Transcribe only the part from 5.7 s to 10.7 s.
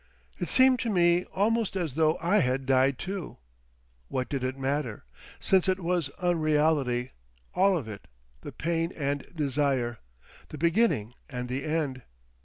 was unreality, all of it, the pain and desire, the